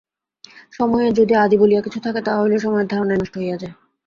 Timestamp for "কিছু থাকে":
1.81-2.19